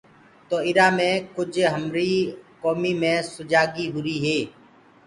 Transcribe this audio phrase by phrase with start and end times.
[0.47, 4.39] تو اِرآ مي ڪُج هميريٚ ڪومي مي سُجاڳي هُري هي۔